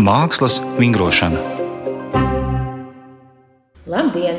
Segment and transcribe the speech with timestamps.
[0.00, 1.40] Mākslas vingrošana.
[3.90, 4.38] Labdien!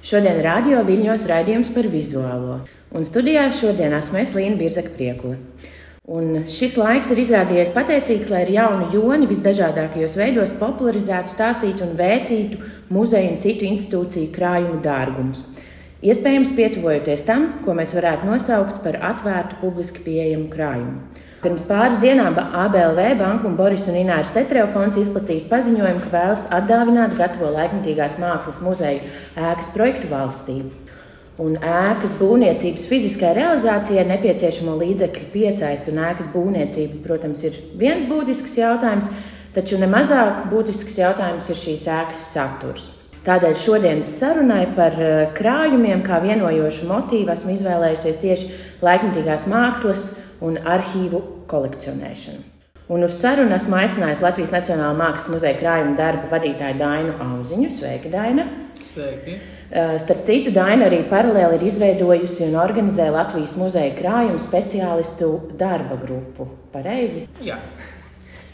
[0.00, 2.54] Šodien radio viļņos raidījums par vizuālo.
[2.94, 5.36] Un studijā šodien esmu es Līna Birzaka Priekula.
[6.08, 11.92] Un šis laiks ir izrādījies pateicīgs, lai ar jaunu joni visdažādākajos veidos popularizētu, stāstītu un
[12.00, 12.62] vērtītu
[12.94, 15.44] muzeju un citu institūciju krājumu dārgumus.
[16.04, 21.24] Iespējams, pietuvojoties tam, ko mēs varētu nosaukt par atvērtu, publiski pieejamu krājumu.
[21.44, 26.46] Pirms pāris dienām ABLV banka un Boris un Ināras Tetreo fonds izplatīs paziņojumu, ka vēlas
[26.56, 29.04] atdāvināt gatavo laikmatīgās mākslas muzeju
[29.36, 30.62] ēkas projektu valstī
[31.42, 38.54] un ēkas būvniecības fiziskai realizācijai nepieciešamo līdzekļu piesaisti un ēkas būvniecība, protams, ir viens būtisks
[38.60, 39.10] jautājums,
[39.54, 42.90] taču nemazāk būtisks jautājums ir šīs ēkas saturs.
[43.24, 48.50] Tādēļ šodienas sarunai par eh, krājumiem kā vienojošu motīvu esmu izvēlējusies tieši
[48.84, 50.10] laikmatīgās mākslas
[50.44, 52.50] un arhīvu kolekcionēšanu.
[52.92, 57.70] Un uz sarunu esmu aicinājusi Latvijas Nacionālā Mākslas muzeja krājuma darba vadītāju Dainu Auziņu.
[57.72, 58.44] Sveika, Daina!
[58.84, 59.38] Sveiki!
[59.74, 65.96] Eh, starp citu, Daina arī paralēli ir izveidojusi un organizē Latvijas muzeja krājuma speciālistu darba
[65.98, 66.46] grupu.
[66.74, 67.24] Pareizi?
[67.42, 67.56] Jā.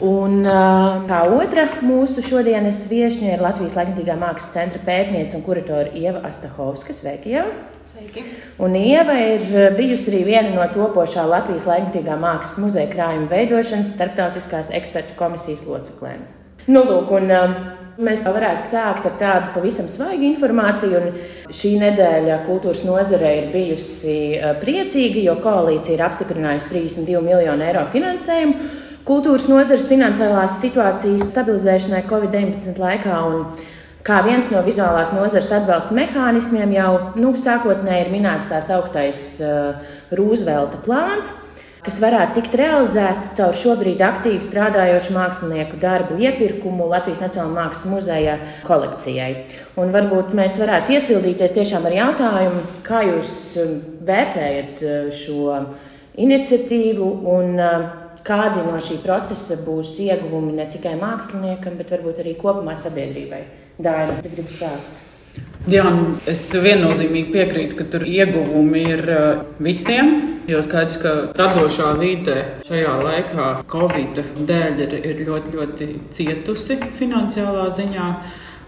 [0.01, 5.91] Un eh, kā otra mūsu šodienas viesņa ir Latvijas Laikmatīgā mākslas centra pētniece un kuratore
[5.93, 6.95] Ieva Astahovska.
[6.97, 7.51] Sveiki, Ieva!
[7.91, 8.23] Sveiki.
[8.65, 13.93] Un Ieva ir eh, bijusi arī viena no topošā Latvijas Laikmatīgā mākslas muzeja krājuma veidošanas
[13.93, 16.25] starptautiskās ekspertu komisijas loceklēm.
[16.65, 17.37] Nu, lūk, un,
[18.01, 21.01] Mēs varētu sākt ar tādu pavisam svaigu informāciju.
[21.53, 24.15] Šī nedēļa kultūras nozarē ir bijusi
[24.63, 32.81] priecīga, jo koalīcija ir apstiprinājusi 32 miljonu eiro finansējumu kultūras nozares finansiālās situācijas stabilizēšanai Covid-19
[32.81, 33.19] laikā.
[34.01, 39.77] Kā viens no vizuālās nozares atbalsta mehānismiem jau nu, sākotnēji ir minēts tās augtais uh,
[40.17, 41.29] Rūzvelta plāns
[41.85, 48.35] kas varētu tikt realizēts caur šobrīd aktīvi strādājošu mākslinieku darbu iepirkumu Latvijas Nacionālajā Mākslas muzeja
[48.67, 49.31] kolekcijai.
[49.81, 53.33] Un varbūt mēs varētu iesildīties tiešām ar jautājumu, kā jūs
[53.63, 55.57] um, vērtējat uh, šo
[56.21, 57.89] iniciatīvu un uh,
[58.25, 63.45] kādi no šī procesa būs ieguvumi ne tikai māksliniekam, bet varbūt arī kopumā sabiedrībai.
[63.81, 64.99] Dāna, gribu sākt.
[65.69, 65.85] Jā,
[66.25, 70.15] es viennozīmīgi piekrītu, ka tur ieguvumi ir uh, visiem.
[70.49, 77.67] Jo skaidrs, ka radošā vide šajā laikā Covid dēļ ir, ir ļoti, ļoti cietusi finansiālā
[77.77, 78.07] ziņā.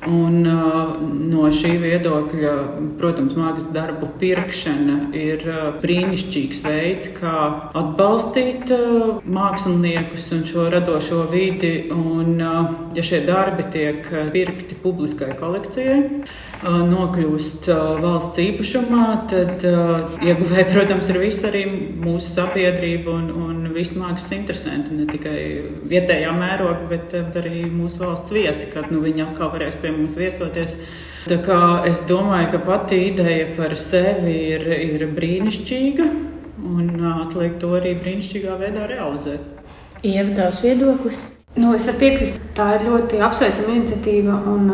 [0.09, 0.95] Un, uh,
[1.31, 2.53] no šī viedokļa,
[2.99, 7.35] protams, mākslas darbu pirkšana ir uh, brīnišķīgs veids, kā
[7.79, 11.73] atbalstīt uh, māksliniekus un šo radošo vidi.
[11.93, 12.35] Un,
[12.95, 16.01] ja šie darbi tiek pirkti publiskai kolekcijai,
[16.63, 17.67] nokļūst
[18.03, 19.63] valsts īpašumā, tad
[20.23, 21.63] ieguvēji, protams, ir visi arī
[22.03, 24.97] mūsu sabiedrība un, un visi mākslas interesanti.
[24.97, 25.37] Ne tikai
[25.91, 30.77] vietējā mēroga, bet arī mūsu valsts viesi, kad nu, viņi atkal varēs pie mums viesoties.
[31.23, 36.07] Tā kā es domāju, ka pati ideja par sevi ir, ir brīnišķīga
[36.63, 39.47] un atliek to arī brīnišķīgā veidā realizēt.
[40.03, 41.23] Ieva, tavs viedoklis?
[41.55, 44.37] Nu, es piekrītu, tā ir ļoti apsveicama iniciatīva.
[44.51, 44.69] Un,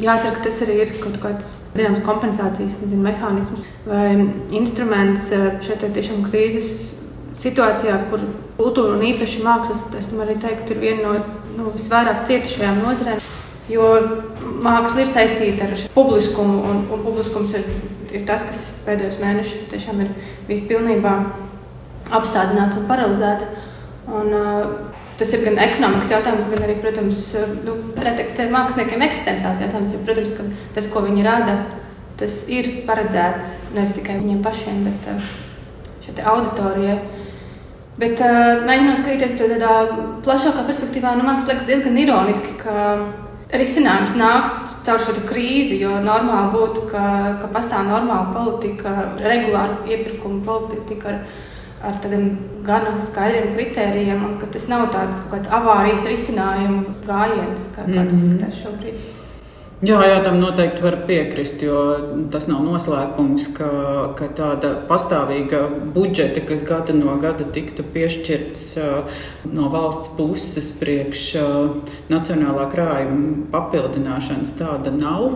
[0.00, 4.14] Jācer, ka tas arī ir kaut kāds zināms kompensācijas nezinu, mehānisms vai
[4.56, 6.94] instruments eh, šeit tiešām krīzes
[7.40, 8.24] situācijā, kur
[8.56, 11.14] kultūra un īpaši mākslas, es arī teiktu, ir viena no
[11.56, 13.22] nu, visvairāk cietušajām nozarēm.
[13.70, 13.86] Jo
[14.64, 17.68] māksla ir saistīta ar publiskumu, un, un publiskums ir,
[18.10, 20.14] ir tas, kas pēdējos mēnešus tiešām ir
[20.48, 21.12] bijis pilnībā
[22.10, 23.52] apstādināts un paralizēts.
[24.10, 24.89] Un, uh,
[25.20, 27.26] Tas ir gan ekonomikas jautājums, gan arī, protams,
[27.66, 27.74] nu,
[28.54, 29.92] māksliniekiem eksistenciāls jautājums.
[29.92, 30.46] Jo, protams, ka
[30.78, 31.56] tas, ko viņi rada,
[32.20, 35.26] tas ir paredzēts nevis tikai viņiem pašiem, bet uh,
[36.06, 36.96] šai auditorijai.
[38.00, 39.74] Bet, uh, mēģinot skatīties to tādā
[40.24, 42.86] plašākā perspektīvā, nu, man liekas diezgan ironiski, ka
[43.60, 45.82] risinājums nāk caur šo krīzi.
[45.84, 47.04] Jo normāli būtu, ka,
[47.44, 51.12] ka pastāv normāla politika, regulāra iepirkuma politika.
[51.12, 51.48] Ar,
[51.82, 52.26] ar tādiem
[52.66, 58.12] gan skaidriem kritērijiem, ka tas nav tāds kaut kāds avārijas risinājuma gājiens, kā, kā tas
[58.12, 58.26] mhm.
[58.26, 59.08] izskatās šobrīd.
[59.80, 61.76] Jā, jā, tam noteikti var piekrist, jo
[62.28, 63.68] tas nav noslēpums, ka,
[64.18, 65.62] ka tāda pastāvīga
[65.94, 68.66] budžeta, kas gada no gada tiktu piešķirts
[69.48, 71.22] no valsts puses priekš
[72.12, 75.30] nacionālā krājuma papildināšanas, tāda nav.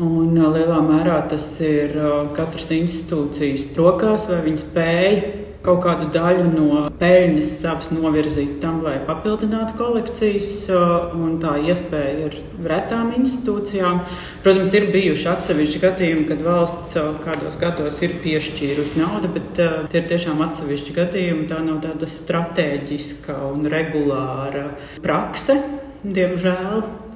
[0.00, 1.92] Un lielā mērā tas ir
[2.38, 5.20] katras institūcijas rokās, vai viņi spēj
[5.64, 10.52] kaut kādu daļu no peļņas savas novirzīt tam, lai papildinātu kolekcijas.
[10.72, 12.36] Uh, tā iespēja ir
[12.68, 14.02] retām institūcijām.
[14.44, 19.82] Protams, ir bijuši atsevišķi gadījumi, kad valsts uh, kādos gados ir piešķīrusi naudu, bet uh,
[19.90, 21.48] tie ir tiešām atsevišķi gadījumi.
[21.50, 24.70] Tā nav tāda strateģiska un regulāra
[25.04, 25.58] prakse.
[26.04, 27.07] diemžēl.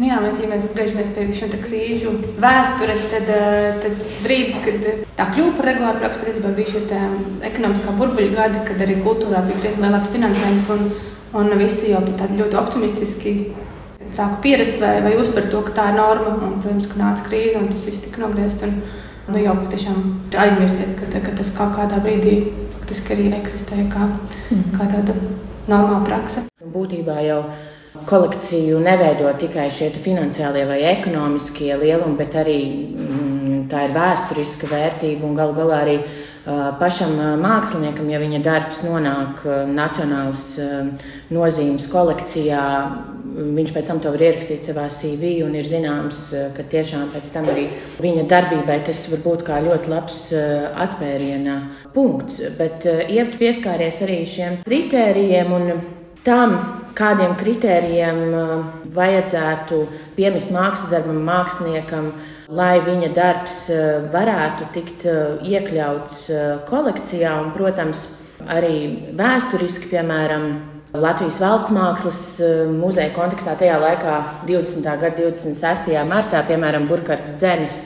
[0.00, 2.10] Nu jā, mēs, ja mēs griežamies pie šiem krīžu
[2.40, 4.86] vēstures, tad, eh, tad brīdis, kad
[5.18, 7.00] tā kļuva par regulāru praksi, patiesībā bija šie
[7.50, 10.86] ekonomiskā burbuļu gadi, kad arī kultūrā bija krietni lielāks finansējums un,
[11.36, 13.34] un visi jau ļoti optimistiski
[14.16, 16.32] sāku pierast vai, vai uztvert to, ka tā ir norma.
[16.48, 18.64] Un, protams, ka nāca krīze un tas viss tika nogriezts.
[18.64, 18.80] Un,
[19.30, 19.98] nu, jau patiešām
[20.32, 22.38] aizmirsies, ka, ka tas kaut kādā brīdī
[22.78, 24.08] faktiski arī eksistē kā,
[24.48, 24.64] mm.
[24.78, 25.18] kā tāda
[25.68, 26.46] normāla praksa.
[26.72, 27.42] Būtībā jau
[28.10, 35.28] kolekciju neveido tikai šie finansiālie vai ekonomiskie lielumi, bet arī mm, tā ir vēsturiska vērtība
[35.28, 36.00] un galu galā arī
[36.80, 37.12] pašam
[37.42, 40.44] māksliniekam, ja viņa darbs nonāk nacionālas
[41.30, 42.62] nozīmes kolekcijā,
[43.36, 46.22] viņš pēc tam to var ierakstīt savā CV un ir zināms,
[46.56, 47.68] ka tiešām pēc tam arī
[48.00, 50.18] viņa darbībai tas var būt kā ļoti labs
[50.86, 51.60] atspēriena
[51.94, 52.40] punkts.
[52.58, 55.72] Bet ievtu pieskāries arī šiem kritērijiem un
[56.24, 56.56] tam,
[56.98, 58.50] kādiem kritērijiem uh,
[58.94, 59.80] vajadzētu
[60.16, 62.10] piemest mākslas darbam, māksliniekam,
[62.50, 66.18] lai viņa darbs uh, varētu tikt uh, iekļauts
[66.70, 67.36] kolekcijā.
[67.44, 68.04] Un, protams,
[68.50, 68.74] arī
[69.18, 70.50] vēsturiski, piemēram,
[70.90, 72.20] Latvijas valsts mākslas
[72.74, 74.14] muzeja kontekstā tajā laikā,
[74.48, 74.88] 20.
[74.98, 75.92] gada 26.
[76.08, 77.76] martā, piemēram, Burkhards Dzenis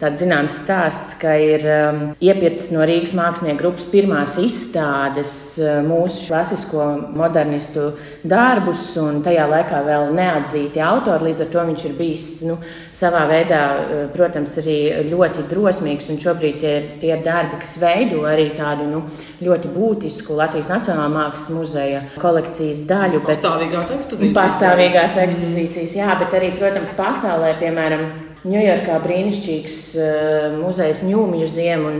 [0.00, 6.30] tāds zināms stāsts, ka ir um, iepirkts no Rīgas mākslinieku grupas pirmās izstādes uh, mūsu
[6.30, 6.86] klasisko
[7.16, 7.90] modernistu
[8.24, 11.30] darbus, un tajā laikā vēl neatzīti autori.
[11.30, 12.56] Līdz ar to viņš ir bijis nu,
[12.96, 14.78] savā veidā, uh, protams, arī
[15.10, 16.08] ļoti drosmīgs.
[16.14, 19.04] Un šobrīd tie, tie ir darbi, kas veido arī tādu nu,
[19.44, 23.20] ļoti būtisku Latvijas Nacionālā mākslas muzeja kolekcijas daļu.
[23.28, 24.34] Pastāvīgās ekspozīcijas.
[24.40, 28.08] Pastāvīgās ekspozīcijas, jā, bet arī, protams, pasaulē, piemēram,
[28.40, 31.98] Ņujorkā brīnišķīgs uh, muzejs Ņūmjuziem un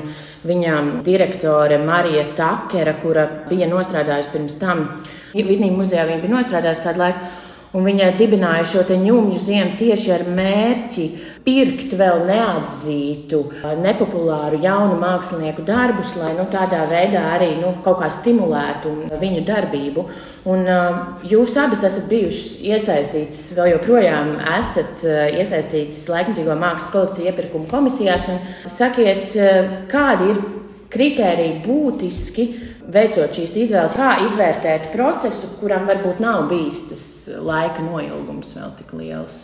[0.49, 4.87] viņām direktore Marija Takera, kura bija nostrādājusi pirms tam
[5.35, 7.29] Vidnīgi muzejā, viņa bija nostrādājusi kādu laiku.
[7.71, 11.05] Un viņa dibināja šo ņūmju ziemu tieši ar mērķi
[11.45, 13.39] pirkt vēl neatzītu,
[13.79, 20.05] nepopulāru jaunu mākslinieku darbus, lai nu, tādā veidā arī nu, kaut kā stimulētu viņu darbību.
[20.51, 20.99] Un, uh,
[21.31, 28.27] jūs abas esat bijušas iesaistītas, vēl joprojām esat uh, iesaistītas laikmatīgo mākslas kolekciju iepirkuma komisijās.
[28.67, 30.43] Sakiet, uh, kādi ir
[30.91, 32.49] kriteriji būtiski?
[32.93, 37.05] Veicot šīs izvēles, kā izvērtēt procesu, kuram varbūt nav bijis tas
[37.45, 39.41] laika noilgums vēl tik liels.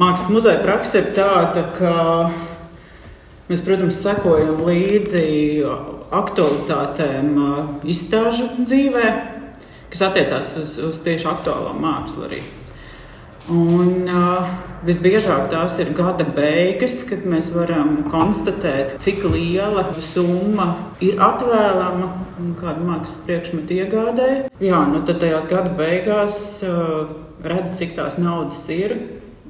[0.00, 1.94] Mākslas muzeja praksa ir tāda, ka
[3.50, 5.26] mēs, protams, sekojam līdzi
[6.14, 7.34] aktualitātēm
[7.90, 9.10] izstāžu dzīvē,
[9.90, 12.40] kas attiecās uz, uz tieši aktuālo mākslu arī.
[13.50, 14.19] Un, uh,
[14.86, 20.70] visbiežāk tās ir gada beigas, kad mēs varam konstatēt, cik liela summa
[21.04, 22.10] ir atvēlama
[22.60, 24.28] kāda mākslas priekšmeta iegādē.
[24.62, 27.10] Jā, nu tad tajās gada beigās uh,
[27.44, 28.96] redz, cik tās naudas ir.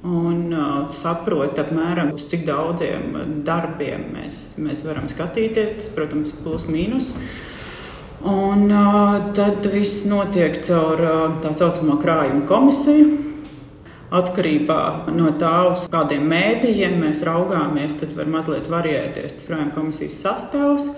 [0.00, 5.76] Un uh, saprot, apmēram, uz cik daudziem darbiem mēs, mēs varam skatīties.
[5.76, 7.15] Tas, protams, ir plus mīnus.
[8.21, 13.30] Un uh, tad viss notiek caur uh, tā saucamo krājuma komisiju
[14.11, 14.81] Atkarībā
[15.15, 20.89] no tā, uz kādiem mēdījiem mēs raugāmies, tad var mazliet variēties tas krājuma komisijas sastāvs.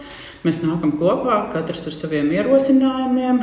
[0.42, 3.42] Mēs nākam kopā, katrs ar saviem ierosinājumiem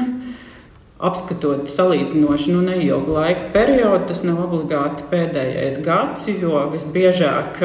[0.99, 7.61] apskatot salīdzinoši nu, neilgu laika periodu, tas nav obligāti pēdējais gads, jo visbiežāk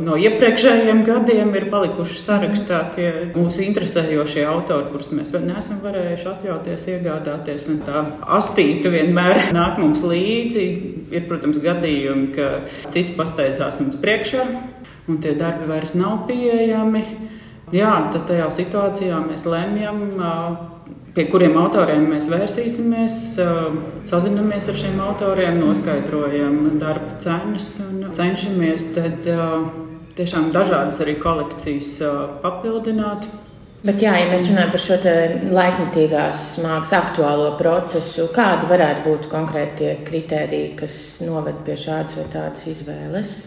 [0.00, 6.88] no iepriekšējiem gadiem ir palikuši sarakstā tie mūsu interesējošie autori, kurus mēs neesam varējuši atļauties
[6.94, 7.68] iegādāties.
[7.84, 8.06] Tā
[8.38, 10.66] astīta vienmēr nāk mums līdzi.
[11.12, 12.48] Ir, protams, gadījumi, ka
[12.88, 14.48] cits pasteidzās mums priekšā,
[15.08, 17.04] un tie darbi vairs nav pieejami.
[17.72, 20.06] Jā, tad tajā situācijā mēs lemjam
[21.18, 23.14] pie kuriem autoriem mēs vērsīsimies,
[24.06, 29.26] sazinamies ar šiem autoriem, noskaidrojam darbu cenas un cenšamies tad
[30.18, 31.96] tiešām dažādas arī kolekcijas
[32.44, 33.26] papildināt.
[33.82, 34.96] Bet, jā, ja mēs runājam par šo
[35.58, 40.96] laikmatīgās mākslas aktuālo procesu, kādi varētu būt konkrēti kriteriji, kas
[41.26, 43.38] noved pie šādas vai tādas izvēles?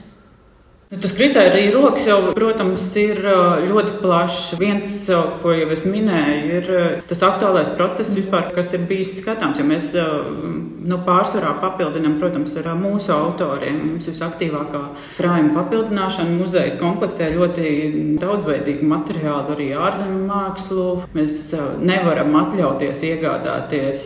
[0.92, 3.22] Nu, tas kritērija rokas jau, protams, ir
[3.64, 4.58] ļoti plašs.
[4.60, 4.96] Viens,
[5.40, 9.62] ko jau es minēju, ir tas aktuālais process, vispār, kas ir bijis skatāms.
[9.62, 13.78] Jo mēs nu, pārsvarā papildinām, protams, ar mūsu autoriem.
[13.86, 14.82] Mums ir visaktīvākā
[15.16, 16.36] krājuma papildināšana.
[16.42, 17.72] Muzejas komplektē ļoti
[18.20, 20.90] daudzveidīgu materiālu, arī ārzemju mākslu.
[21.16, 21.38] Mēs
[21.80, 24.06] nevaram atļauties iegādāties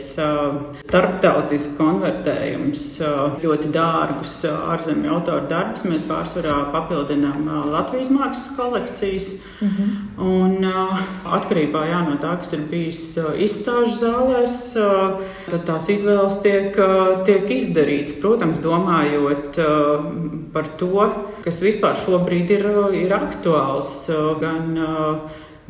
[0.86, 2.86] starptautisku konvertējumus,
[3.42, 5.90] ļoti dārgus ārzemju autoru darbus.
[5.90, 9.32] Mēs pārsvarā papildinām Latvijas mākslas kolekcijas.
[9.62, 9.90] Mm -hmm.
[10.26, 10.66] Un,
[11.38, 13.18] atkarībā jā, no tā, kas ir bijis
[13.48, 14.58] izstāžu zālēs,
[15.50, 16.78] tad tās izvēles tiek,
[17.26, 18.20] tiek izdarītas.
[18.22, 19.60] Protams, domājot
[20.54, 21.10] par to,
[21.44, 24.12] kas vispār šobrīd ir, ir aktuāls.
[24.40, 24.78] Gan,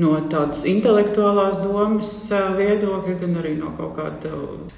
[0.01, 2.11] no tādas intelektuālās domas
[2.57, 4.31] viedokļa, gan arī no kaut kāda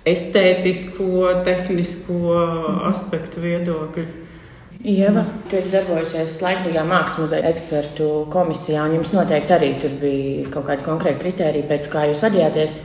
[0.05, 2.79] estētisko, tehnisko mhm.
[2.91, 4.07] aspektu viedokļa.
[4.87, 10.45] Ieva, tu esi darbojusies Latvijā Mākslas muzeja ekspertu komisijā, un jums noteikti arī tur bija
[10.53, 12.77] kaut kādi konkrēti kriteriji, pēc kā jūs vadījāties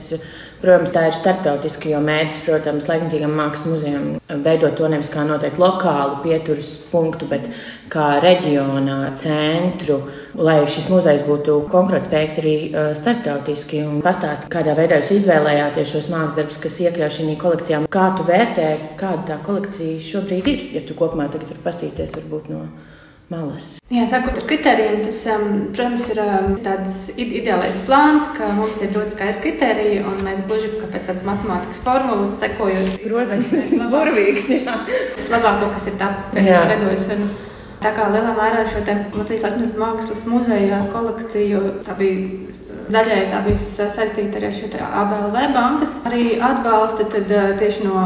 [0.63, 4.05] Protams, tā ir starptautiska, jo mērķis, protams, Laikmatīgam mākslas muzejam
[4.45, 7.49] veidot to nevis kā noteikti lokālu pieturas punktu, bet
[7.91, 9.97] kā reģionā centru,
[10.39, 12.55] lai šis muzejs būtu konkurētspējīgs arī
[12.95, 13.83] starptautiski.
[13.89, 17.83] Un pastāst, kādā veidā jūs izvēlējāties šos mākslas darbus, kas iekļauj šī kolekcijā.
[17.91, 18.71] Kā tu vērtē,
[19.03, 22.63] kāda tā kolekcija šobrīd ir, ja tu kopumā tagad vari pastīties varbūt no
[23.31, 23.69] malas.
[23.93, 28.93] Jā, sākot ar kritērijiem, tas, um, protams, ir um, tāds ideālais plāns, ka mums ir
[28.95, 32.99] ļoti skaidri kritēriji, un mēs gluži pēc tādas matemātikas formulas sekojot.
[33.05, 34.61] Protams, tas ir burvīgi.
[34.67, 37.09] Tas labāko, kas ir tapis pēdējos gados.
[37.17, 37.33] Un,
[37.83, 42.53] Tā kā lielā mērā šo Latvijas Latvijas mākslas muzeja kolekciju, tā bija
[42.93, 44.69] daļai tā bija saistīta arī ar šo
[45.01, 48.05] ABLV bankas arī atbalstu, tad uh, tieši no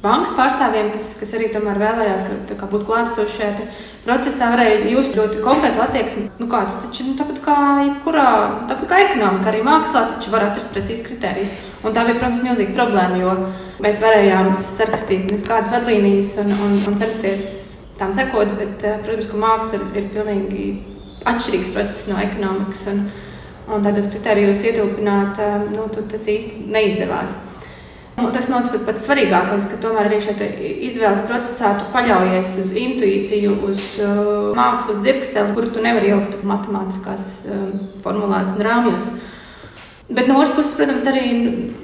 [0.00, 3.68] bankas pārstāvjiem, kas, kas arī tomēr vēlējās, ka kā, būtu klātesoši šajā
[4.06, 6.24] procesā, varēja just ļoti konkrētu attieksmi.
[6.40, 8.26] Nu, kā, tas taču nu, tāpat kā jebkurā,
[8.70, 11.50] tāpat kā ekonomika, arī mākslā, taču var atrast precīzi kriteriju.
[11.84, 13.34] Un tā bija, protams, milzīga problēma, jo
[13.84, 17.54] mēs varējām sarakstīt kādas vadlīnijas un, un, un censties
[18.00, 20.66] tām sekot, bet, eh, protams, ka māksla ir, ir pilnīgi
[21.26, 22.86] atšķirīgs process no ekonomikas.
[22.92, 23.06] Un,
[23.66, 27.36] un tādos kriterijos ietilpināt, eh, nu, tas īsti neizdevās.
[28.16, 30.38] Un tas man liekas pats svarīgākais, ka tomēr arī šeit
[30.88, 34.20] izvēles procesā tu paļaujies uz intuīciju, uz uh,
[34.56, 37.66] mākslas dzirksteli, kuru tu nevari ielikt matemātiskās uh,
[38.04, 39.10] formulās un rāmjos.
[40.08, 41.26] Bet no otras puses, protams, arī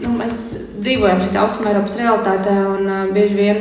[0.00, 0.38] nu, mēs
[0.78, 3.60] dzīvojam šajā austrumē Eiropas realitātē un uh, bieži vien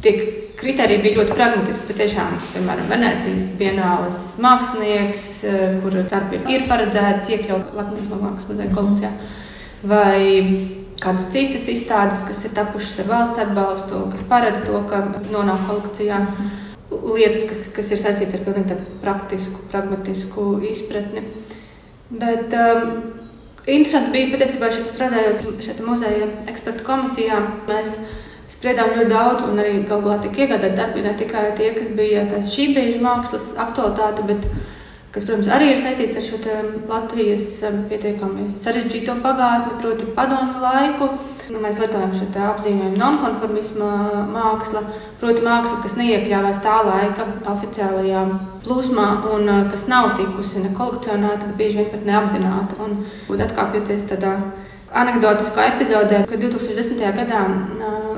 [0.00, 0.14] tie
[0.56, 1.90] kriteriji bija ļoti pragmatiski.
[1.90, 9.12] Patiešām, piemēram, Venecijas vienālas mākslinieks, uh, kura darbi ir paredzēts iekļaut Latvijas mākslas muzeja kolekcijā.
[9.84, 15.66] Vai kādas citas izstādes, kas ir tapušas ar valsts atbalstu, kas paredz to, ka nonāk
[15.68, 16.20] kolekcijā.
[16.94, 21.24] Lietas, kas, kas ir saistītas ar pilnīgi praktisku, pragmatisku izpratni.
[22.14, 22.92] Bet um,
[23.66, 27.40] interesanti bija patiesībā šeit strādājot šeit muzeja ekspertu komisijā.
[27.68, 27.96] Mēs
[28.52, 32.28] spriedām ļoti daudz, un arī galu galā tika iegādāti darbi ne tikai tie, kas bija
[32.52, 34.70] šī brīža mākslas aktualitāte, bet arī
[35.14, 36.38] kas, protams, arī ir saistīts ar šo
[36.90, 37.46] Latvijas
[37.90, 41.12] pietiekami sarežģīto pagātni, proti, padomu laiku.
[41.52, 43.88] Nu, mēs lietojam šo apzīmējumu nonkonformisma
[44.32, 44.80] māksla,
[45.20, 48.22] proti, māksla, kas neiekļāvās tā laika oficiālajā
[48.64, 52.80] plūsmā un kas nav tikusi ne kolekcionēta, bieži vien pat neapzināta.
[52.86, 54.38] Un, un atkāpjoties tādā
[54.94, 57.04] anekdotiskā epizodē, kad 2010.
[57.20, 57.44] gadā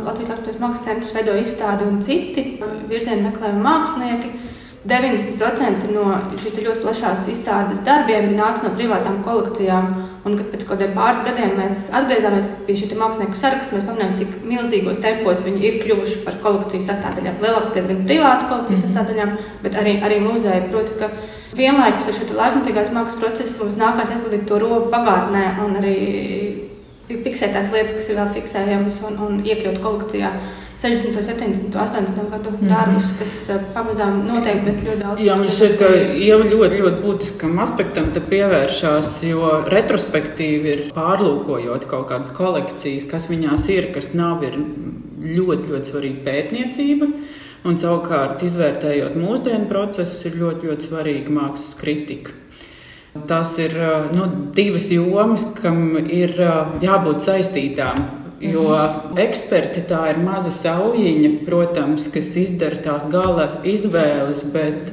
[0.07, 2.45] Latvijas Latvijas Mākslas centrs veidoja izstādi un citi
[2.87, 4.46] virzienu meklējumu mākslinieki
[4.87, 6.05] 90% no
[6.39, 9.95] šīs ļoti plašās izstādes darbiem nāk no privātām kolekcijām.
[10.27, 14.17] Un, kad pēc kaut kādiem pāris gadiem mēs atgriezāmies pie šī mākslinieku saraksta, mēs pamanījām,
[14.19, 17.39] cik milzīgos tempos viņi ir kļuvuši par kolekciju sastāvdaļām.
[17.45, 18.89] Lielākoties gan privātu kolekciju -hmm.
[18.89, 20.67] sastāvdaļām, bet arī, arī muzeja.
[20.73, 21.11] Proti, ka
[21.55, 25.97] vienlaikus ar šo laikmatīgās mākslas procesu mums nākās izpildīt to robu pagātnē un arī
[27.07, 30.33] fiksēt tās lietas, kas ir vēl fiksējamas un, un iekļaut kolekcijā.
[30.79, 32.69] 60, 70, 80 gadu mhm.
[32.69, 35.23] darbus, kas eh, pamazām notiek, bet ļoti daudz.
[35.25, 35.89] Jā, man šķiet, ka
[36.21, 43.31] jau ļoti, ļoti būtiskam aspektam te pievēršās, jo retrospektīvi ir pārlūkojot kaut kādas kolekcijas, kas
[43.33, 47.11] viņās ir, kas nav, ir ļoti, ļoti svarīga pētniecība.
[47.67, 52.37] Un savukārt, izvērtējot mūsdienu procesus, ir ļoti, ļoti svarīga mākslas kritika.
[53.27, 58.69] Tās ir eh, nu, divas jomas, kam ir eh, jābūt saistītām Jo
[59.17, 64.91] eksperti tā ir maza saujiņa, protams, kas izdara tās gala izvēles, bet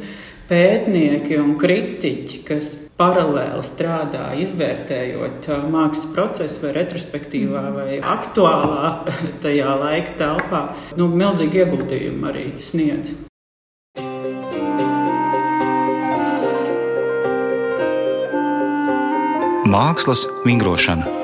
[0.48, 7.76] pētnieki un kritiķi, kas paralēli strādā, izvērtējot uh, mākslas procesu, vai retrospektīvā, mhm.
[7.76, 8.94] vai aktuālā
[9.44, 10.64] tajā laika telpā,
[11.00, 13.16] nu, milzīgi ieguldījumi arī sniedz.
[19.74, 21.23] Mākslas vingrošana.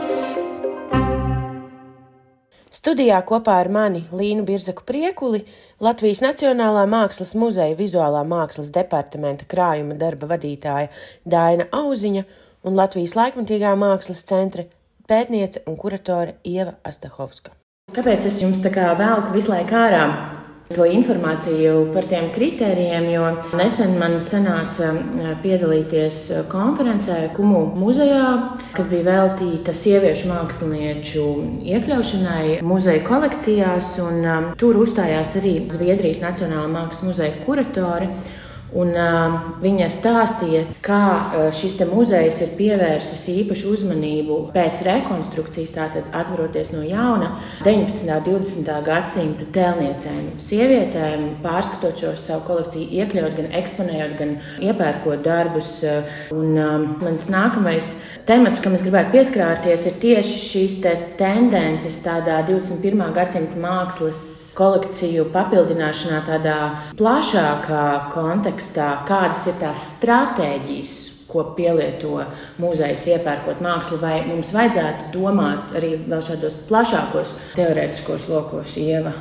[2.80, 5.42] Studijā kopā ar mani Līnu Birzaku Priekuli,
[5.84, 10.88] Latvijas Nacionālā Mākslas muzeja vizuālā mākslas departamenta krājuma darba vadītāja
[11.28, 12.24] Daina Auziņa
[12.64, 14.64] un Latvijas laikmatīgā mākslas centra
[15.12, 17.52] pētniece un kuratore Ieva Astahovska.
[17.92, 20.06] Kāpēc es jums tā kā velku visu laiku ārā?
[20.70, 24.92] To informāciju par tiem kritērijiem, jo nesen man sanāca
[25.42, 26.20] piedalīties
[26.52, 28.26] konferencē Kumu muzejā,
[28.76, 31.26] kas bija veltīta sieviešu mākslinieču
[31.74, 38.12] iekļaušanai muzeja kolekcijās, un um, tur uzstājās arī Zviedrijas Nacionālā mākslas muzeja kuratore.
[38.70, 46.10] Un, uh, viņa stāstīja, kā uh, šis muzejs ir pievērsis īpašu uzmanību pēc rekonstrukcijas, tātad
[46.14, 47.32] atveroties no jauna
[47.66, 48.06] 19.
[48.14, 48.70] un 20.
[48.86, 55.72] gadsimta tēlniecēm, sievietēm, pārskatot šo savu kolekciju, iekļaut, gan eksponējot, gan iepērkot darbus.
[56.30, 57.90] Un, um, mans nākamais
[58.30, 63.02] temats, kam es gribētu pieskarties, ir tieši šīs te tendences tādā 21.
[63.18, 64.22] gadsimta mākslas
[64.60, 66.58] kolekciju papildināšanā, tādā
[67.00, 68.59] plašākā kontekstā,
[69.08, 70.98] kādas ir tās stratēģijas,
[71.30, 72.24] ko pielieto
[72.62, 79.13] muzejs, iepērkot mākslu, vai mums vajadzētu domāt arī vēl šādos plašākos teorētiskos lokos, ieva.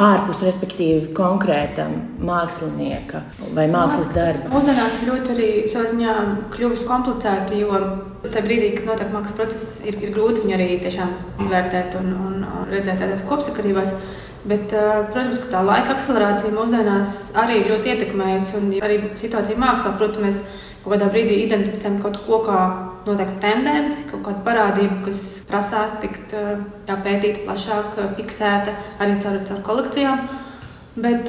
[0.00, 1.88] Ārpus, respektīvi, konkrēta
[2.22, 3.24] mākslinieka
[3.56, 4.46] vai mākslas darba.
[4.52, 6.14] Mūsdienās ļoti arī savā ziņā
[6.54, 7.80] kļuvis komplicēti, jo
[8.28, 11.10] tajā brīdī, kad notiek mākslas process, ir, ir grūti viņu arī tiešām
[11.42, 13.92] izvērtēt un, un, un redzēt tādās kopsakarībās.
[14.40, 18.54] Bet, protams, ka tā laika akcelerācija mūsdienās arī ļoti ietekmējusi.
[18.56, 22.60] Un arī situācija mākslā, protams, mēs kaut kādā brīdī identificējam kaut ko kā
[23.04, 26.32] noteiktu tendenci, kaut kādu parādību, kas prasās tikt
[26.88, 30.24] pētīta plašāk, fiksēta arī caur, caur kolekcijām.
[31.00, 31.28] Bet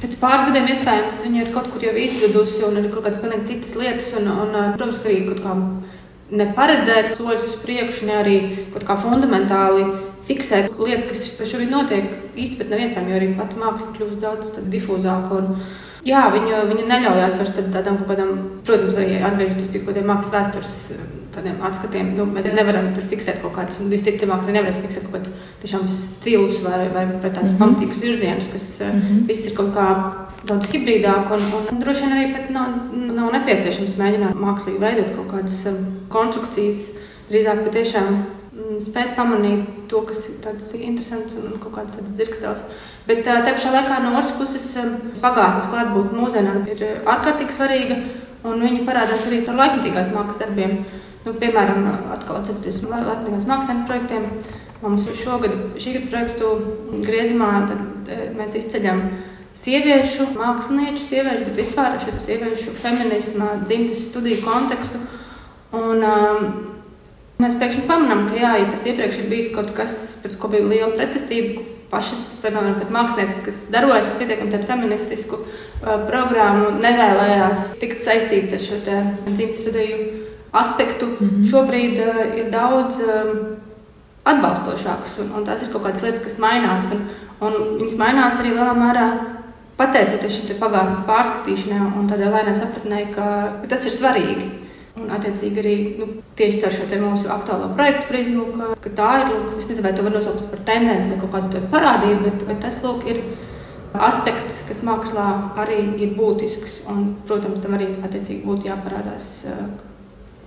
[0.00, 3.52] pēc pāris gadiem iespējams viņa ir kaut kur jau izzudusi un ir kaut kādas pilnīgi
[3.52, 4.10] citas lietas.
[4.18, 5.54] Un, un, protams, ka arī kaut kā
[6.40, 8.38] neparedzēt soļus uz priekšu, ne arī
[8.72, 9.86] kaut kā fundamentāli
[10.28, 12.08] fiksēt lietas, kas šobrīd notiek.
[12.58, 15.40] Pat nav iespējams, jo arī pati māksla kļūst daudz difūzāka.
[15.40, 15.62] Un,
[16.06, 18.34] jā, viņa, viņa neļaujās vairs tādam kaut kādam,
[18.66, 20.76] protams, arī atgriežoties pie kaut kādiem mākslas vēstures
[21.34, 22.12] tādiem atskatiem.
[22.16, 25.90] Nu, mēs nevaram tur fiksēt kaut kādus, un visticamāk, arī nevarēs fiksēt kaut kādus tiešām
[25.94, 27.60] stilus vai, vai, vai tādus mm -hmm.
[27.62, 29.26] pamatīgus virzienus, kas mm -hmm.
[29.28, 29.88] viss ir kaut kā
[30.46, 31.32] daudz hibrīdāk.
[31.34, 31.42] Un,
[31.72, 35.66] un droši vien arī nav, nav nepieciešams mēģināt mākslīgi veidot kaut kādas
[36.08, 36.78] konstrukcijas.
[37.30, 38.24] Drīzāk patiešām
[38.82, 42.64] spēt pamanīt to, kas ir tāds interesants un kaut kāds tāds dzirkstels.
[43.08, 44.66] Bet tā pašā laikā no otras puses
[45.22, 47.98] pagātnes klātbūtne mūsdienām ir ārkārtīgi svarīga,
[48.48, 50.82] un viņi parādās arī ar laikmatīgās mākslas darbiem.
[51.24, 54.28] Nu, piemēram, atkal atcaucoties no laikmatīgās mākslas projektiem.
[54.78, 56.50] Mums šogad, šī gada projektu
[57.02, 57.48] griezumā,
[58.38, 59.00] mēs izceļam
[59.58, 65.00] sieviešu, mākslinieču, sieviešu, bet vispār šo sieviešu feminismu, dzimtas studiju kontekstu.
[65.74, 66.77] Un, um,
[67.38, 69.92] Mēs pēkšņi pamanām, ka jā, ja tas iepriekš ir bijis kaut kas,
[70.24, 76.74] pret ko bija liela pretestība, pašas, piemēram, mākslinieces, kas darbojas ar pietiekami feministisku uh, programmu,
[76.82, 80.00] nevēlējās tikt saistīts ar šo dzimtas studiju
[80.52, 81.06] aspektu.
[81.06, 81.46] Mm -hmm.
[81.52, 83.56] Šobrīd uh, ir daudz um,
[84.24, 86.90] atbalstošākas, un, un tās ir kaut kādas lietas, kas mainās.
[86.92, 87.08] Un,
[87.40, 89.08] un viņas mainās arī lielā mērā
[89.76, 93.26] pateicoties šim pagātnes pārskatīšanai un tādai lēnai sapratnē, ka,
[93.62, 94.67] ka tas ir svarīgi.
[94.98, 96.06] Un, attiecīgi, arī nu,
[96.38, 99.92] tieši ar šo mūsu aktuālo projektu prizmu, ka, ka tā ir, lūk, es nezinu, vai
[99.94, 103.20] to var nosaukt par tendenci vai kaut kādu parādību, bet, bet tas, lūk, ir
[104.08, 105.26] aspekts, kas mākslā
[105.62, 106.80] arī ir būtisks.
[106.90, 109.28] Un, protams, tam arī attiecīgi būtu jāparādās.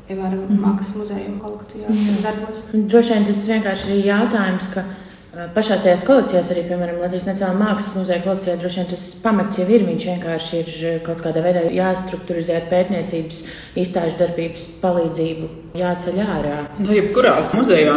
[0.09, 0.59] Piemēram, mm.
[0.59, 2.19] mākslas muzeja kolekcijā mm.
[2.25, 2.63] darbos.
[2.73, 4.83] Droši vien tas vienkārši ir jautājums, ka
[5.31, 9.67] Pašā tajās kolekcijās, arī piemēram Latvijas Nacionālajā mākslas muzeja kolekcijā, droši vien tas pamats jau
[9.71, 9.85] ir.
[9.87, 13.39] Viņš vienkārši ir kaut kādā veidā jāstrukturizē ar pētniecības,
[13.79, 15.47] izstāžu darbības palīdzību,
[15.79, 16.57] jāceļ ārā.
[16.83, 17.95] Nu, jebkurā muzejā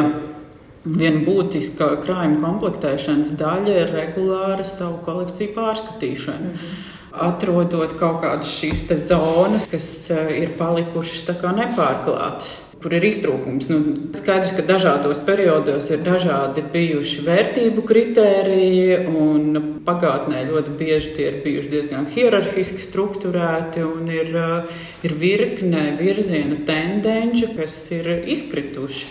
[0.87, 6.53] viena būtiska krājuma komplektēšanas daļa ir regulāra savu kolekciju pārskatīšana.
[6.55, 6.83] Mm -hmm
[7.14, 13.70] atrodot kaut kādas šīs zonas, kas ir palikušas nepārklātas kur ir iztrūkums.
[13.73, 13.79] Nu,
[14.12, 21.38] skaidrs, ka dažādos periodos ir dažādi bijuši vērtību kritēriji, un pagātnē ļoti bieži tie ir
[21.47, 29.09] bijuši diezgan hierarhiski strukturēti, un ir, uh, ir virkne virzienu tendenci, kas ir izkrituši.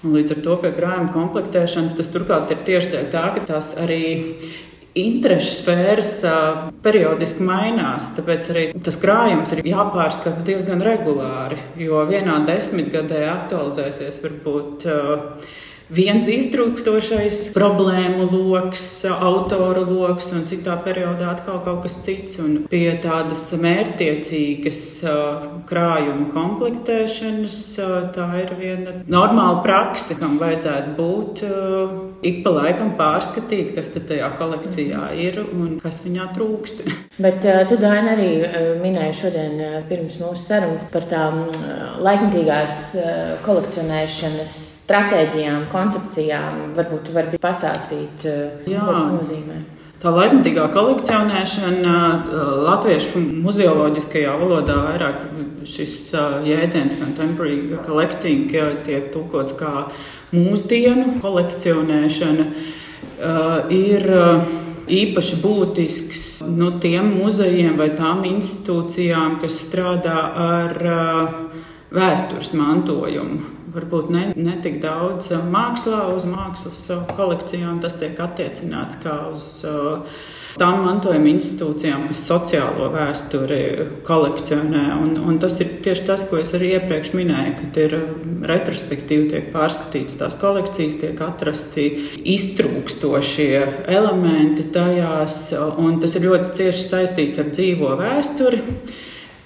[0.00, 4.00] Un līdz ar to pie krājuma komplektēšanas tas turklāt ir tieši tā, ka tās arī
[4.98, 6.12] interešu sfēras
[6.84, 8.10] periodiski mainās.
[8.16, 14.86] Tāpēc arī tas krājums ir jāpārskata diezgan regulāri, jo vienā desmitgadē aktualizēsies varbūt.
[14.90, 15.58] Uh,
[15.90, 22.38] viens iztrūkstošais problēmu lokus, autoru lokus, un citā periodā atkal kaut kas cits.
[22.42, 24.84] Un pie tādas mērķtiecīgas
[25.70, 27.60] krājuma komplektēšanas
[28.14, 31.44] tā ir viena normāla praksa, kam vajadzētu būt
[32.26, 36.84] ik pa laikam pārskatīt, kas tajā kolekcijā ir un kas viņā trūkst.
[37.24, 38.30] Bet tu, Daina, arī
[38.82, 41.42] minēji šodien pirms mūsu sarunas par tām
[42.04, 42.78] laikmatīgās
[43.46, 44.56] kolekcionēšanas
[44.86, 46.62] stratēģijām, koncepcijām.
[46.78, 48.24] Varbūt tu vari pastāstīt,
[48.66, 48.86] Jā.
[48.86, 49.60] ko tas nozīmē.
[50.00, 51.96] Tā laikmatīgā kolekcionēšana
[52.64, 55.26] latviešu muzeoloģiskajā valodā vairāk
[55.68, 56.14] šis
[56.46, 58.48] jēdziens contemporary collecting
[58.86, 59.90] tiek tulkots kā
[60.34, 62.46] mūsdienu kolekcionēšana
[63.74, 64.06] ir
[64.90, 70.78] īpaši būtisks nu, tiem muzejiem vai tām institūcijām, kas strādā ar
[71.92, 77.80] vēstures mantojumu varbūt ne, ne tik daudz uh, mākslā, uz mākslas uh, kolekcijām.
[77.82, 80.20] Tas tiek attiecināts kā uz uh,
[80.58, 83.60] tām mantojuma institūcijām, kas sociālo vēsturi
[84.06, 84.84] kolekcionē.
[85.02, 87.96] Un, un tas ir tieši tas, ko es arī iepriekš minēju, kad ir
[88.50, 91.86] retrospektīvi tiek pārskatītas tās kolekcijas, tiek atrasti
[92.34, 93.52] iztrūkstošie
[93.90, 95.42] elementi tajās,
[95.78, 98.64] un tas ir ļoti cieši saistīts ar dzīvo vēsturi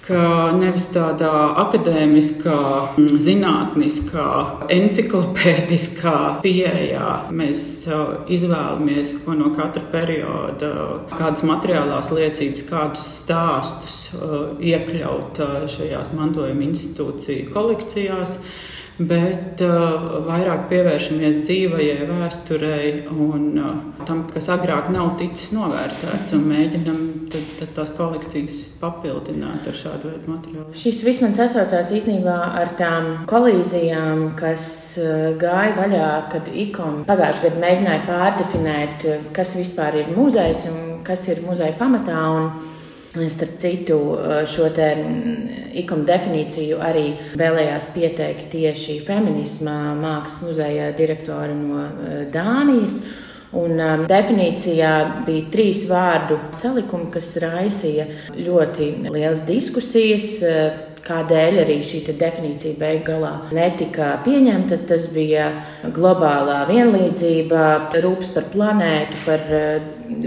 [0.05, 1.31] ka nevis tādā
[1.63, 2.57] akadēmiskā,
[2.99, 4.27] mm, zinātniskā,
[4.75, 10.71] enciklopēdiskā pieejā mēs uh, izvēlamies, ko no katra perioda,
[11.15, 18.39] kādas materiālās liecības, kādus stāstus uh, iekļaut uh, šajās mantojuma institūciju kolekcijās
[18.97, 23.73] bet uh, vairāk pievēršamies dzīvajai vēsturei un uh,
[24.07, 27.01] tam, kas agrāk nav ticis novērtēts, un mēģinam
[27.33, 30.77] tad, tad tās kolekcijas papildināt ar šādu veidu materiālu.
[30.79, 34.67] Šis viss man sasaucās īstenībā ar tām kolīzijām, kas
[35.01, 40.81] uh, gāja vaļā, kad ikon pagājušajā gadā mēģināja pārdefinēt, uh, kas vispār ir muzejs un
[41.05, 42.21] kas ir muzeja pamatā.
[42.39, 42.74] Un
[43.15, 43.97] Starp citu,
[44.51, 44.65] šo
[45.79, 47.05] ikonu definīciju arī
[47.39, 51.85] vēlējās pieteikt tieši feminisma mākslas muzeja direktore no
[52.33, 52.99] Dānijas.
[53.55, 54.91] Un, um, definīcijā
[55.23, 60.43] bija trīs vārdu salikumi, kas raisīja ļoti lielas diskusijas.
[61.05, 64.79] Kādēļ arī šī definīcija beigās netika pieņemta?
[64.89, 65.51] Tas bija
[65.93, 67.65] globālā vienlīdzība,
[68.01, 69.43] rūpes par planētu, par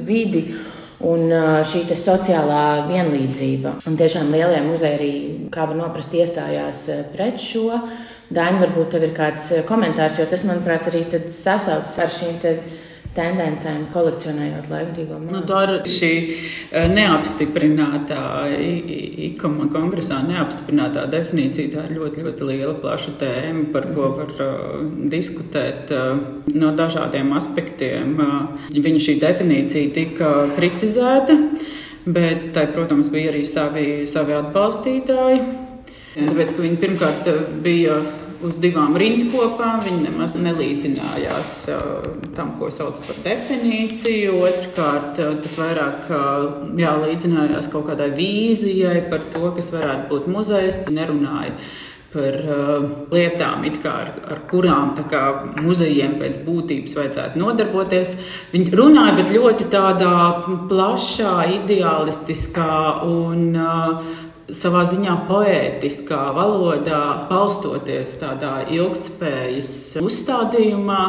[0.07, 0.44] vidi
[1.07, 1.31] un
[1.69, 3.79] šī sociālā vienlīdzība.
[3.87, 5.13] Un tiešām lielie muzeji arī,
[5.55, 6.85] kā var noprast, iestājās
[7.15, 7.71] pret šo.
[8.29, 12.43] Daini, varbūt tev ir kāds komentārs, jo tas, manuprāt, arī sasaucas ar šīm
[13.16, 15.35] tendencēm, kolekcionējot laikmatīgo mūziku.
[15.35, 16.11] Nu, tā ir šī
[16.92, 18.21] neapstiprinātā,
[19.29, 21.73] ikoma kongresā neapstiprinātā definīcija.
[21.73, 26.21] Tā ir ļoti, ļoti liela, plaša tēma, par ko var uh, diskutēt uh,
[26.55, 28.14] no dažādiem aspektiem.
[28.23, 31.38] Uh, viņa šī definīcija tika kritizēta,
[32.09, 35.42] bet tai, protams, bija arī savi, savi atbalstītāji.
[36.18, 37.29] Tāpēc, ka viņi pirmkārt
[37.62, 38.01] bija
[38.44, 39.83] uz divām rindkopām.
[39.85, 44.38] Viņi nemaz nelīdzinājās uh, tam, ko sauc par definīciju.
[44.48, 46.48] Otrkārt, uh, tas vairāk uh,
[46.79, 50.83] jā, līdzinājās kaut kādai vīzijai par to, kas varētu būt muzejs.
[50.88, 51.57] Nerunāja
[52.09, 55.24] par uh, lietām, kā, ar, ar kurām kā,
[55.61, 58.14] muzejiem pēc būtības vajadzētu nodarboties.
[58.55, 60.14] Viņi runāja, bet ļoti tādā
[60.70, 64.16] plašā, ideālistiskā un uh,
[64.55, 71.03] savā ziņā poētiskā valodā, balstoties tādā ilgspējas uzstādījumā.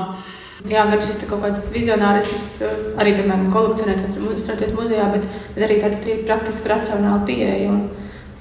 [0.67, 5.77] Jā, gan šis kaut kāds vizionārisms, eh, arī, piemēram, kolekcionētājs strādājot muzejā, bet, bet arī
[5.79, 7.69] tāda praktiska, racionāla pieeja.
[7.71, 7.85] Un,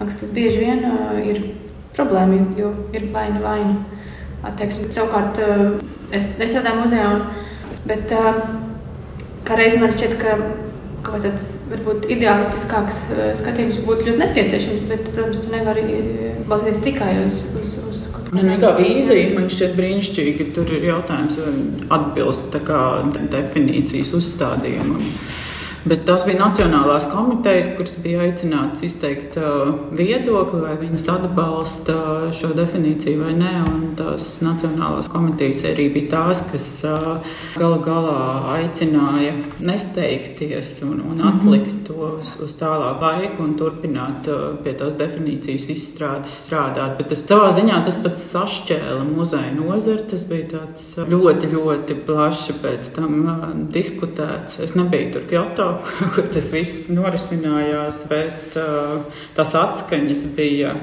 [0.01, 1.39] man, tas bieži vien uh, ir
[1.95, 4.03] problēma, jo ir vaina vaina.
[4.51, 4.91] Attieksme.
[4.95, 5.79] Savukārt, uh,
[6.11, 8.43] es nestrādāju muzejā, un, bet uh,
[9.47, 10.35] kā reiz man šķiet, ka
[11.09, 16.85] kaut kāds varbūt ideālistiskāks eh, skatījums būtu ļoti nepieciešams, bet, protams, tu nevari eh, balstīties
[16.85, 18.44] tikai uz, uz, uz kaut kādu.
[18.44, 22.57] Nu, kā vīzija man šķiet brīnišķīgi, tur ir jautājums, vai atbilst
[23.35, 25.03] definīcijas uzstādījumam.
[25.88, 31.96] Bet tās bija Nacionālās komitejas, kuras bija aicināts izteikt uh, viedokli, vai viņas atbalsta
[32.37, 33.53] šo definīciju vai nē.
[33.64, 38.18] Un tās Nacionālās komitejas arī bija tās, kas uh, gala galā
[38.59, 39.33] aicināja
[39.64, 41.29] nesteigties un, un mhm.
[41.31, 46.96] atlikt to uz, uz tālāku laiku un turpināt uh, pie tās definīcijas izstrādes strādāt.
[46.98, 50.05] Bet tas savā ziņā tas pats sašķēla muzeja nozari.
[50.09, 53.16] Tas bija tāds ļoti, ļoti plaši pēc tam
[53.74, 54.61] diskutēts.
[54.64, 55.68] Es nebiju tur Kyoto
[56.14, 60.74] kur tas viss norisinājās, bet uh, tās atskaņas bija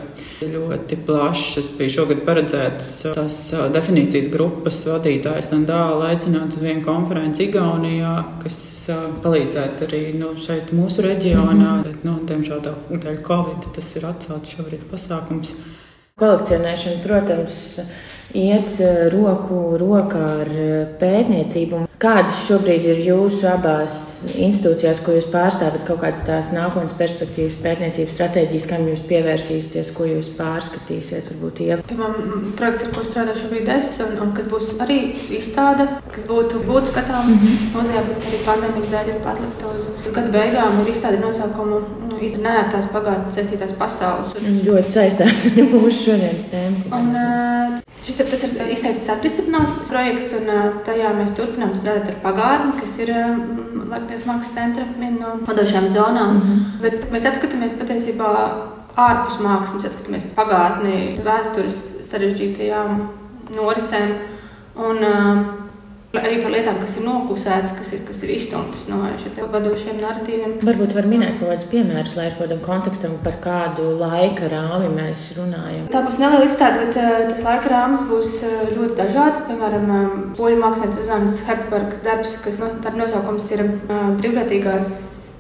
[0.41, 1.71] ļoti plašas.
[1.77, 8.15] Bija šogad paredzēts tas uh, definīcijas grupas vadītājs un dāla aicināt uz vienu konferenci Igaunijā,
[8.43, 8.57] kas
[8.93, 11.53] uh, palīdzētu arī nu, šeit mūsu reģionā.
[11.53, 11.84] Mm -hmm.
[11.84, 15.55] Bet, nu, diemžēl dēļ Covid tas ir atcelts šobrīd pasākums.
[16.19, 17.79] Kolekcionēšana, protams,
[18.33, 18.71] iet
[19.13, 20.53] roku rokā ar
[20.99, 21.85] pētniecību.
[22.01, 23.97] Kādas šobrīd ir jūsu abās
[24.35, 30.09] institūcijās, ko jūs pārstāvat, kaut kādas tās nākotnes perspektīvas, pētniecības stratēģijas, kam jūs pievērsīsieties, ko
[30.09, 31.29] jūs pārskatīsiet?
[31.31, 31.79] Varbūt, ja.
[31.88, 34.99] Piemēram, projekts, ar ko strādāju šobrīd es, un, un kas būs arī
[35.38, 37.71] izstāde, kas būtu būt skatām mm -hmm.
[37.77, 41.81] muzejā, bet arī pandēmijas dēļ ir patlikta uz gada beigām, ir izstāde nosaukumu
[42.25, 44.35] Iznērtās pagātnes saistītās pasaules.
[44.39, 46.85] Un ļoti saistās ar mūsu šodienas tēmu.
[46.95, 50.49] Un, šis ir, ir izteikti starpdisciplināls projekts, un
[50.85, 53.11] tajā mēs turpinām strādāt ar pagātni, kas ir
[53.89, 56.33] Latvijas mākslas centra viena no vadošajām zonām.
[56.35, 56.79] Mm -hmm.
[56.81, 58.31] Bet mēs atskatāmies patiesībā
[58.95, 61.79] ārpus mākslas, mēs atskatāmies pagātni, vēstures
[62.11, 63.07] sarežģītajām
[63.55, 64.15] norisēm.
[64.75, 65.64] Un, uh,
[66.21, 70.54] Arī par lietām, kas ir noklusētas, kas ir, kas ir izstumtas no šiem vadošiem narratīviem.
[70.65, 75.25] Varbūt var minēt kaut kādus piemērus, lai ar kādam kontekstam par kādu laika rāmi mēs
[75.39, 75.89] runājam.
[75.93, 79.43] Tā būs neliela izstāde, bet uh, tas laika rāmis būs uh, ļoti dažāds.
[79.49, 84.95] Piemēram, um, poļu mākslinieks Uzanas Hertzbergas darbs, kas no, nosaukums ir uh, brīvprātīgās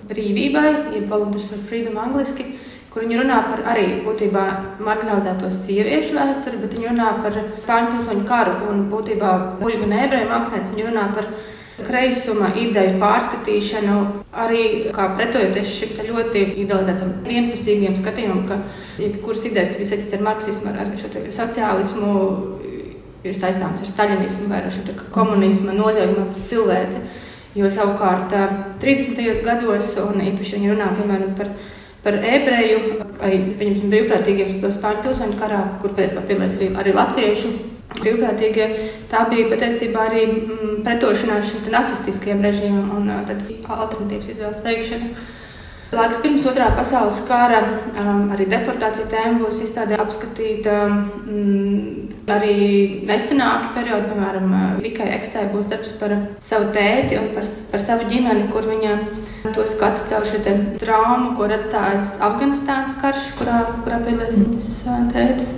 [0.09, 2.54] brīvībai, jeb Volunteers for Freedom angliski
[2.95, 4.43] kur viņi runā par arī būtībā
[4.79, 10.29] marginalizēto sieviešu vēsturi, bet viņi runā par spāņu pilsoņu karu un būtībā buļbuļsaktas un ebreju
[10.29, 10.71] mākslinieci.
[10.77, 11.27] Viņi runā par
[11.83, 13.97] kreisuma ideju pārskatīšanu,
[14.45, 14.63] arī
[14.95, 18.61] kā pretojoties šim ļoti idealizētam, vienpusīgiem skatījumam, ka
[19.03, 22.15] jebkuras idejas, kas bija saistītas ar marksismu, ar šo sociālismu,
[23.27, 27.05] ir saistāmas ar staļinismu vai ar šo komunismu noziegumu pret cilvēci.
[27.59, 28.31] Jo savukārt
[28.79, 29.19] 30.
[29.43, 31.51] gados, un īpaši viņi runā piemēram par
[32.05, 32.81] par ebreju,
[33.25, 37.53] arī brīvprātīgiem spāņu pilsoņu karā, kur patiesībā piedalījās arī, arī latviešu
[37.95, 38.67] brīvprātīgie.
[39.11, 45.31] Tā bija patiesībā arī mm, pretošanās šim nacistiskajam režīmam un tādas alternatīvas izvēles veikšana.
[45.95, 47.61] Laiks pirms otrā pasaules kara
[48.33, 50.79] arī deportāciju tēma būs izstādē apskatīta.
[50.89, 52.55] Um, arī
[53.05, 58.47] nesenāki periodi, piemēram, Vikai Ekstē būs darbs par savu tēti un par, par savu ģimeni,
[58.51, 58.95] kur viņa
[59.53, 60.41] to skata caur šo
[60.81, 64.73] traumu, ko ir atstājis Afganistānas karš, kurā, kurā piedalās viņas
[65.13, 65.55] tētis.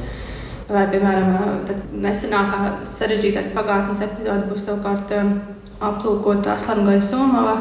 [0.68, 5.14] Vai, piemēram, tāds nesenākā sarežģītais pagātnes epizode būs savukārt
[5.80, 7.56] aplūkota Aslangai Somavā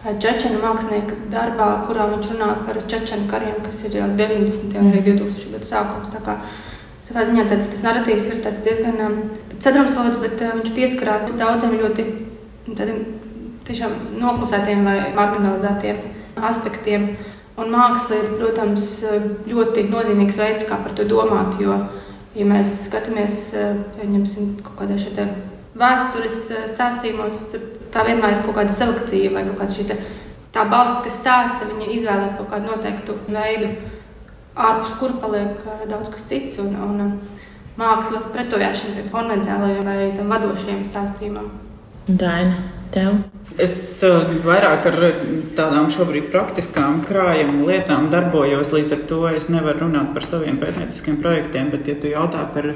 [0.00, 4.78] Čečena mākslinieka darbā, kurā viņš runā par čečenu kariem, kas ir jau 90.
[4.80, 5.50] un arī 2000.
[5.52, 6.08] gadu sākums.
[6.08, 6.38] Tā kā
[7.04, 9.18] savā ziņā tāds, tas narratīvs ir diezgan um,
[9.60, 12.06] sadrumstalots, bet viņš pieskarās daudziem ļoti
[12.70, 13.02] tādiem
[13.70, 16.00] tiešām noklusētiem vai marginalizētiem
[16.50, 17.10] aspektiem.
[17.60, 18.86] Un māksla ir, protams,
[19.48, 21.58] ļoti nozīmīgs veids, kā par to domāt.
[21.60, 21.76] Jo,
[22.36, 23.50] ja mēs skatāmies,
[24.64, 25.20] kaut kādā šeit
[25.80, 30.00] vēstures stāstījumos, tad tā vienmēr ir kaut kāda selekcija vai kaut kāda šī
[30.54, 33.70] tā balss, kas stāsta, viņa izvēlās kaut kādu noteiktu veidu,
[34.56, 36.58] ārpus kura paliek daudz kas cits.
[36.62, 37.20] Un, un
[37.78, 41.50] māksla pretojās šim konvencionālajam vai vadošajam stāstījumam.
[42.08, 43.20] Daina, tev?
[43.60, 43.74] Es
[44.44, 44.98] vairāk ar
[45.58, 51.20] tādām šobrīd praktiskām krājuma lietām darbojos, līdz ar to es nevaru runāt par saviem pētnieciskiem
[51.22, 52.70] projektiem, bet, ja tu jautā par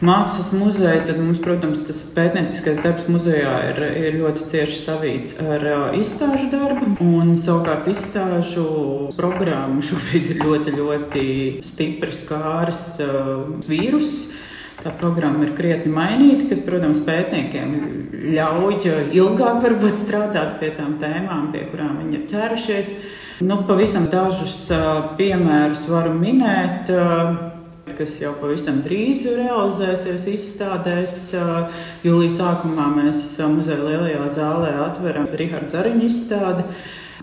[0.00, 5.66] mākslas muzeju, tad mums, protams, tas pētnieciskais darbs muzejā ir, ir ļoti cieši savīts ar
[5.68, 6.94] uh, izstāžu darbu.
[7.04, 8.66] Un savukārt izstāžu
[9.18, 11.24] programma šobrīd ir ļoti, ļoti
[11.68, 12.86] stipri skāris
[13.68, 14.40] vīrusu.
[14.80, 17.72] Tā programma ir krietni mainīta, kas, protams, pētniekiem
[18.32, 22.92] ļauj ilgāk varbūt, strādāt pie tām tēmām, pie kurām viņi ir ķērušies.
[23.44, 24.56] Nu, pavisam dažus
[25.20, 26.92] piemērus varu minēt.
[27.98, 31.18] Kas jau pavisam drīz realizēsies izstādēs.
[32.06, 36.64] Jūlijā sākumā mēs muzeja lielajā zālē atveram Rihards Zariņu izstādi.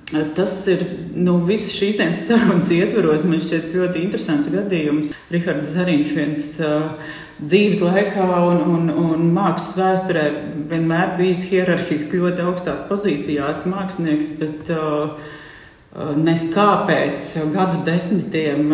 [0.08, 0.84] Tas ir
[1.20, 3.26] nu, visas šīs dienas sarunas ietvaros.
[3.28, 5.16] Man šķiet ļoti interesants gadījums.
[5.34, 7.10] Rihards Zariņš viens uh,
[7.42, 10.28] dzīves laikā un, un, un mākslas vēsturē
[10.72, 15.18] vienmēr bijis hierarhiski ļoti augstās pozīcijās mākslinieks, bet uh,
[15.98, 18.68] Nes kāpēc gadu desmitiem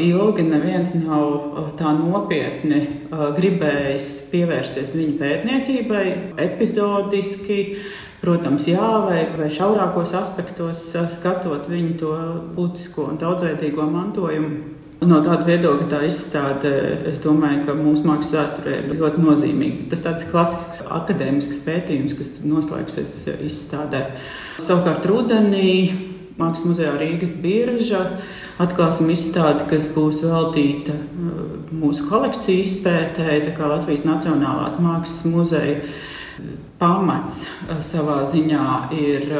[0.00, 2.78] ilgi neviens nav tā nopietni
[3.10, 6.04] gribējis pievērsties viņa pētniecībai,
[6.40, 7.58] epizodiski,
[8.20, 12.12] protams, jā, vai, vai šaurākos aspektos, skatot viņu to
[12.56, 14.76] būtisko un daudzveidīgo mantojumu.
[15.00, 16.70] No tāda viedokļa tā izstāde,
[17.08, 19.86] es domāju, ka mūsu mākslas vēsturē ir ļoti nozīmīga.
[19.94, 23.14] Tas tāds klasisks akadēmisks pētījums, kas noslēgsies
[23.48, 24.04] izstādē.
[24.60, 25.70] Savukārt rudenī
[26.40, 28.04] Mākslas muzejā Rīgas birža.
[28.60, 31.40] Atklāsim izstādi, kas būs veltīta uh,
[31.72, 35.78] mūsu kolekciju izpētēji, tā kā Latvijas Nacionālās mākslas muzeja
[36.80, 39.30] pamats uh, savā ziņā ir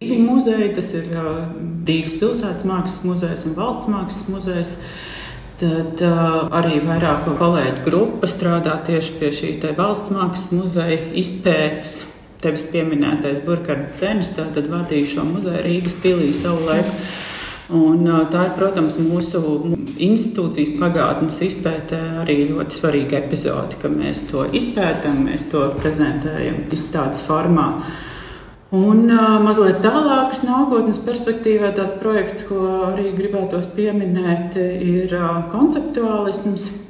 [0.00, 0.72] divi muzeji.
[0.76, 1.10] Tas ir
[1.88, 4.78] Rīgas pilsētas mākslas muzejs un valsts mākslas muzejs.
[5.60, 12.00] Tad uh, arī vairāku kolēģu grupa strādā tieši pie šī valsts mākslas muzeja izpētes.
[12.44, 16.92] Tevis pieminētais Burkhards Cenis, tātad vadīja šo muzeju Rīgas pilī savu laiku.
[17.72, 19.40] Un, tā ir, protams, mūsu
[20.04, 27.22] institūcijas pagātnes izpētē arī ļoti svarīga epizode, ka mēs to izpētām, mēs to prezentējam izstādes
[27.24, 27.70] formā.
[28.74, 36.83] Un uh, mazliet tālākas nākotnes perspektīvā tāds projekts, ko arī gribētos pieminēt, ir uh, konceptuālisms.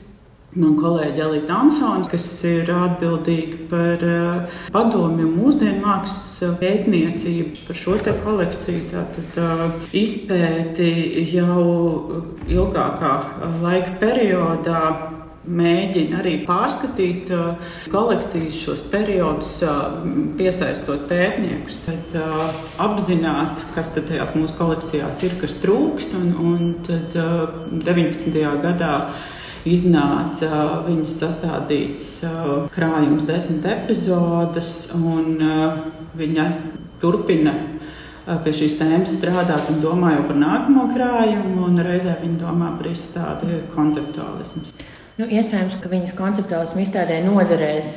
[0.54, 7.96] Man kolēģi Elīte Ansons, kas ir atbildīga par uh, padomju mūsdienu mākslas pētniecību, par šo
[7.98, 10.92] te kolekciju, tātad uh, izpēti
[11.32, 11.64] jau
[12.46, 13.16] ilgākā
[13.64, 14.84] laika periodā
[15.44, 17.28] mēģina arī pārskatīt
[17.92, 19.58] kolekcijas šos periodus,
[20.38, 22.14] piesaistot pētniekus, tad
[22.80, 26.16] apzināt, kas tajās mūsu kolekcijās ir, kas trūkst.
[26.16, 28.44] Un, un tad 19.
[28.64, 28.94] gadā
[29.68, 32.08] iznāca viņas sastādīts
[32.74, 35.38] krājums, desmit epizodes, un
[36.18, 36.48] viņa
[37.02, 37.54] turpina
[38.24, 42.88] pie šīs tēmas strādāt un domā jau par nākamo krājumu, un reizē viņa domā par
[42.92, 44.68] izstādi konceptuālismu.
[45.14, 47.90] Nu, iespējams, ka viņas konceptuālismu izstādē noderēs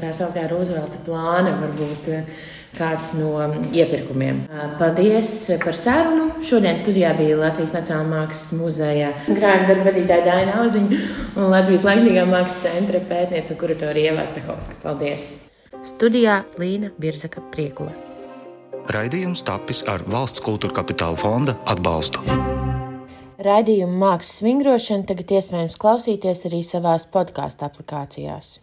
[0.00, 2.40] tā sauktā Roosevelta plāna, varbūt eh,
[2.76, 3.32] kāds no
[3.74, 4.44] iepirkumiem.
[4.80, 5.32] Paldies
[5.64, 6.28] par sarunu.
[6.46, 11.00] Šodien studijā bija Latvijas Nacionālā mākslas muzeja grāmatā darba vadītāja Daina Auziņa
[11.34, 14.80] un Latvijas Laikmīgā mākslas centra pētniece un kuratorija Ievā Stahovska.
[14.84, 15.30] Paldies!
[15.86, 17.94] Studijā Līna Birzaka Priekula.
[18.90, 22.22] Raidījums tapis ar valsts kultūra kapitāla fonda atbalstu.
[23.46, 28.56] Raidījumu mākslas vingrošanu tagad iespējams klausīties arī savās podkāstu aplikācijās.